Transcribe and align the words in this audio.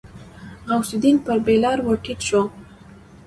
غوث 0.69 0.89
الدين 0.95 1.15
پر 1.25 1.37
بېلر 1.45 1.77
ور 1.85 1.97
ټيټ 2.05 2.19
شو. 2.29 2.41